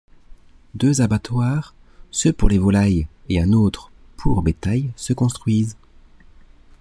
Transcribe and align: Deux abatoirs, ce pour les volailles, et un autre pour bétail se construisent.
Deux 0.73 1.01
abatoirs, 1.03 1.75
ce 2.09 2.29
pour 2.29 2.49
les 2.49 2.57
volailles, 2.57 3.05
et 3.29 3.39
un 3.39 3.53
autre 3.53 3.91
pour 4.17 4.41
bétail 4.41 4.89
se 4.95 5.13
construisent. 5.13 5.77